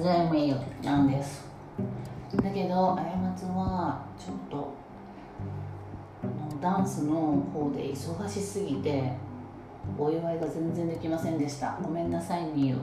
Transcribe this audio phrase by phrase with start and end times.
[0.00, 1.46] ッピーバースデーメイルなんです。
[2.36, 4.72] だけどあやまつはちょっと
[6.60, 7.14] ダンスの
[7.52, 9.12] 方で忙しすぎて
[9.98, 11.78] お祝いが全然できませんでした。
[11.82, 12.76] ごめんなさいみゆ。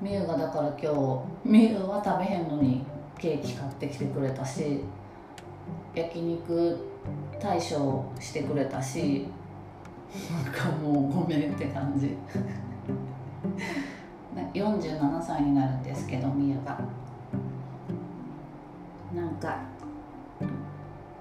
[0.00, 2.84] みゆがだから今日みゆは食べへんのに
[3.18, 4.80] ケーキ買ってきてくれたし
[5.94, 6.78] 焼肉
[7.40, 9.26] 対処してくれたし
[10.32, 12.16] なんかもうごめんって感じ。
[14.54, 16.78] 47歳になるんですけどみゆが。
[19.14, 19.58] なんか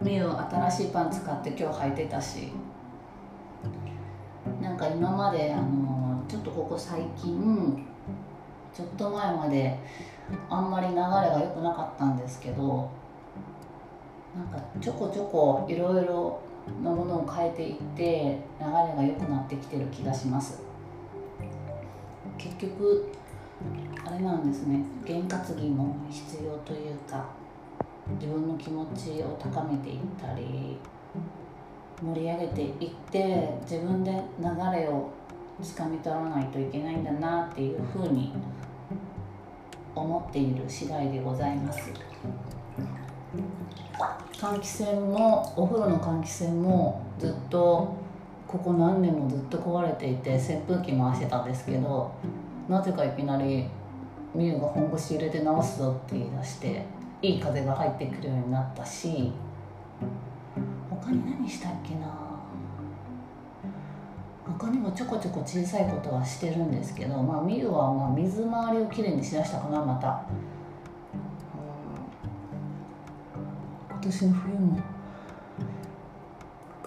[0.02, 2.52] みゆ新しいパンツ買って今日履いてたし。
[4.62, 7.86] なんか今まであのちょっとここ最近
[8.74, 9.78] ちょっと前まで
[10.50, 12.90] あんまり流れが良くなかったんですけど
[14.36, 16.40] なんかちょこちょこいろいろ
[16.84, 20.67] なものを変えていって流れが良くなってきてる気がします。
[22.38, 23.12] 結局
[24.06, 24.84] あれなんですね。
[25.06, 27.26] 験担ぎも必要というか
[28.20, 30.78] 自分の気持ちを高めていったり
[32.02, 35.10] 盛り上げていって自分で流れを
[35.62, 38.32] つかみ取らないといけないんだなっていうふうに
[39.96, 41.92] 思っている次第でございます。
[44.34, 47.96] 換気扇もお風呂の換気扇もずっと
[48.48, 52.12] ここ何年もずっと壊れていて扇風機回してたんですけど
[52.70, 53.68] なぜかいきなり
[54.34, 56.86] みゆが本腰入れて直すぞって言い出して
[57.22, 59.32] いい風が入ってくるようになったし
[60.90, 62.28] 他に何したっけな
[64.46, 70.12] 他にもちょこちょこ小さいことはしてるんですけどまあみゆはまあ水回りをきれいにしだしたかなまた、う
[73.90, 74.97] ん、今年の冬も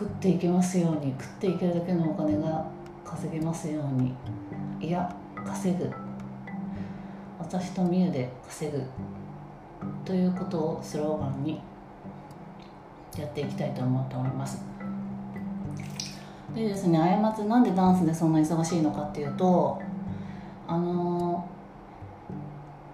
[0.01, 2.65] 食っていけますように食っていけるだけのお金が
[3.05, 4.15] 稼げますように。
[4.81, 5.15] いや
[5.47, 5.91] 稼ぐ。
[7.39, 8.83] 私とみゆで稼ぐ。
[10.03, 11.61] ということをスローガンに
[13.19, 14.65] やっていきたいと思っております。
[16.55, 19.83] でですね過ちなんでダンスでそんな忙しいのかっていうと
[20.67, 21.47] あの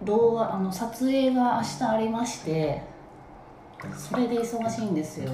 [0.03, 2.83] 動画あの撮影が明日ありまして
[3.97, 5.31] それで忙しいんですよ。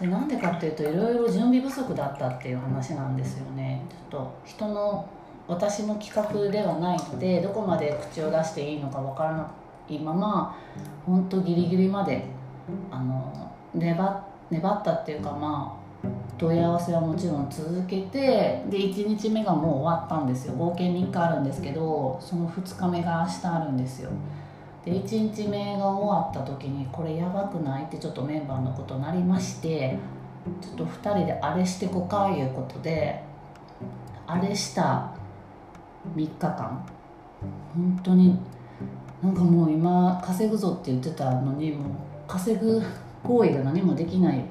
[0.00, 3.82] でなんでかっていうといろいろ準備不足だったっていう話なんですよね。
[4.10, 5.08] ちょっと人の
[5.48, 9.50] 私の企画ではないのでどこまで口を出していいのかわからな
[9.88, 10.56] いまま
[11.04, 12.24] 本当ギリギリまで
[12.90, 16.08] あの粘粘ったっていうかまあ
[16.38, 20.54] 問い合わせはもちろん続けてで1日目がもう終わったんですよ。
[20.54, 24.10] 合計3日あるんですけどその2日目が明日あるんですよ
[24.86, 29.98] で1日目が終わった時にこれやばくないってちょっとメンバーのことなりまして
[30.60, 33.20] ちょっと2人であれしてこかいうことで
[34.28, 35.12] あれした
[36.14, 36.86] 3日間。
[37.74, 38.38] 本当に
[39.20, 41.90] なんかもう今稼ぐぞって言ってたのにもう
[42.28, 42.80] 稼ぐ
[43.24, 44.44] 行為が何もできない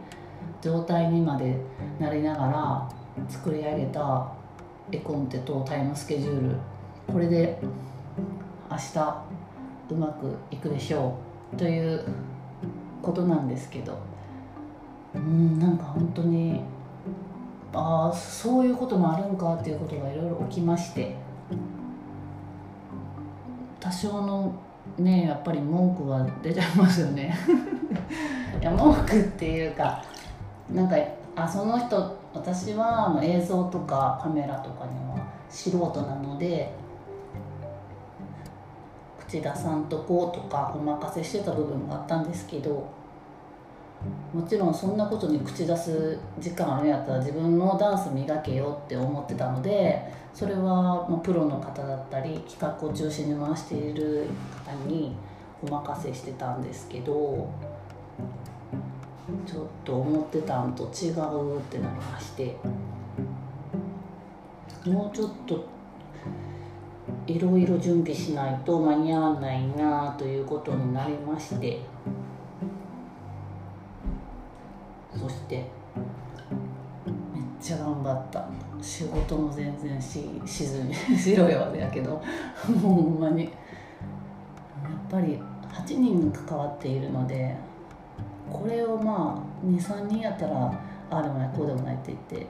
[0.62, 1.56] 状態にまで
[1.98, 2.90] なりながら
[3.30, 4.30] 作り上げた
[4.92, 6.58] 絵コンテとタイムスケジュール。
[7.08, 7.58] これで
[8.70, 9.24] 明日
[9.90, 11.18] うまくいくでしょ
[11.54, 12.04] うという
[13.02, 13.98] ことなんですけど。
[15.16, 16.62] うんなんか本当に
[17.74, 21.16] ああそういうこともあるんかっていうことがいろいろ起きまして。
[23.80, 24.52] 多少の
[24.98, 27.36] ねやっぱり文句は出ちゃいますよね。
[28.60, 30.02] いや文句っていうか
[30.74, 30.96] なんか
[31.36, 36.74] あその人私は映像とかカメラとかには素人なので
[39.36, 42.88] 口出さんとこうとかお任せしてた部分があったんですけど
[44.34, 50.02] もちろんそんなことに口出す時間あるんやったら自分のダンス磨けよって思ってたので
[50.34, 54.28] それはまプロの方だったり企画を中心に回している
[54.66, 55.16] 方に
[55.64, 57.50] お任せしてたんですけど
[59.46, 62.56] ちょっと思ってたんと違うってなりまして
[64.86, 65.66] もうちょっと
[67.28, 71.80] いろいろ準備しないと間に合わないなということになりまして
[75.12, 75.66] そして
[77.34, 78.46] めっちゃ頑張った。
[78.82, 82.20] 仕事も全然ししずに白いわけやけども
[82.76, 83.46] う ほんまに。
[83.46, 83.52] やっ
[85.10, 85.40] ぱり
[85.72, 87.56] 8人関わっているので
[88.52, 90.66] これをまあ23人やったら
[91.10, 92.48] ああでもないこうでもないって言って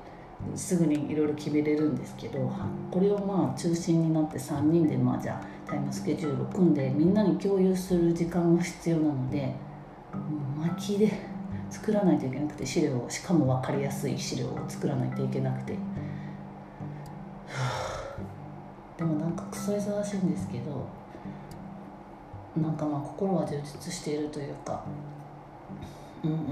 [0.56, 2.52] すぐにいろいろ決めれるんですけど
[2.92, 9.56] これをまあ中心になって3人でまあじゃあタイムスケジュールを組んでみんなに共有する時間が必要なので
[10.14, 11.12] もう巻きで
[11.70, 13.10] 作らないといけなくて資料を。
[13.10, 15.76] しかも分かりやすい資料を作らないといけなくて。
[18.98, 20.86] でもなんかクソ忙しいんですけど
[22.62, 24.84] なんかまあ心は充実しているというか。
[26.24, 26.46] うんうんうん。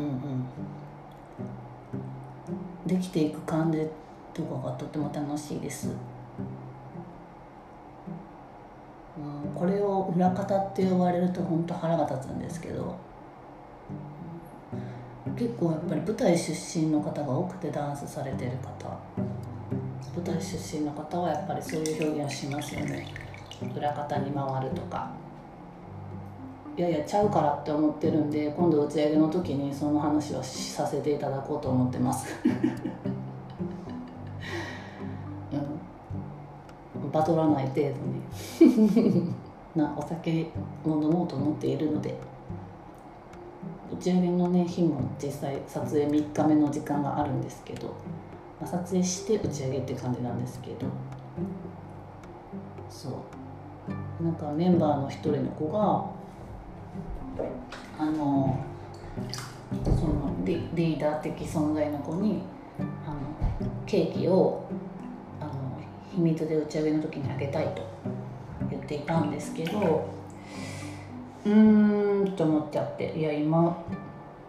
[2.85, 3.87] できていく感じ
[4.33, 5.89] とかがとても楽しいです。
[9.17, 12.95] うん、これを裏方って呼ばれると本当腹が立つんですけど
[15.37, 18.97] 結構やっぱり舞台出身の方が多くてダンスされてる方
[20.15, 23.07] 舞台出身の方はやっぱりそういう表現をしますよね
[23.75, 25.11] 裏方に回るとか
[26.75, 32.27] いやいやちゃうからって思ってるんで今度打ち上げの時にその話をさせていただこうと思ってます。
[36.95, 39.33] うん、バトらない程度に。
[39.75, 40.51] なお酒
[40.85, 42.15] を飲もうと思っているので。
[43.93, 47.87] 打ち上げのね日も実際撮影3日目の時間があるんですけど、
[48.59, 50.87] まあ、撮影して打ち上げって感じなんですけど。
[52.89, 54.23] そう。
[54.23, 62.43] なんかメンバーの一人の子がー的存在の子に
[63.05, 63.17] あの
[63.85, 64.65] ケーキを
[65.39, 65.51] あの
[66.11, 67.81] 秘密で打ち上げの時にあげたいと
[68.69, 70.09] 言っていたんですけど
[71.45, 73.83] うーんと思っちゃっていや今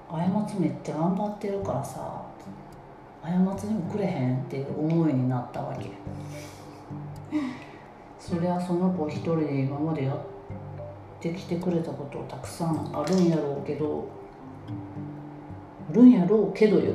[0.09, 2.23] 過ちめっちゃ頑張ってるからさ
[3.23, 5.91] 過ちにもくれへんっていう思いになったわけ。
[8.19, 10.19] そりゃその子一人で今までやっ
[11.21, 14.09] てきてくれたことたくさんあるんやろうけど
[15.95, 16.93] るんやろうけどよ。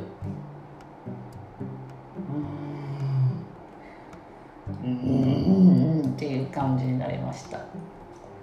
[4.83, 4.91] うん。
[4.91, 6.11] うん。
[6.11, 7.59] っていう感じになりました。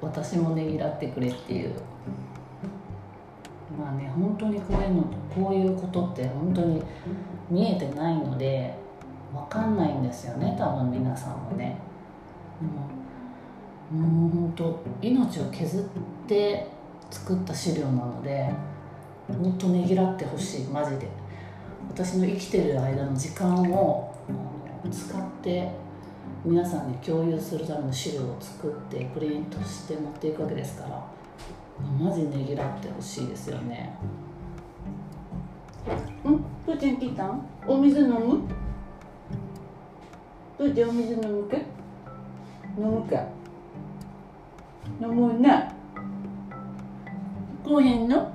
[0.00, 1.75] 私もねぎらってくれっていう。
[3.79, 5.03] まあね本当にこういうの
[5.35, 6.82] こういうことって本当に
[7.50, 8.75] 見えてないので
[9.32, 11.76] 分かんないんですよね多分皆さんもね。
[12.61, 16.67] でももう本当命を削って
[17.11, 18.50] 作った資料なので
[19.28, 21.08] もっとねぎらってほしいマジで。
[21.88, 24.14] 私の生きてる間の時間を
[24.90, 25.70] 使って
[26.44, 31.06] 皆さんに共有するための資料を作ってプリントして持っていくわけですから。
[32.00, 33.99] マジねぎらってほしいですよね。
[36.25, 36.38] ん？
[36.64, 37.46] プーちゃん来たん？
[37.67, 38.40] お水飲む？
[40.58, 41.56] プーちゃんお水飲むか
[42.78, 43.25] 飲むか。
[45.00, 45.70] 飲むね。
[47.64, 48.32] こうへんの？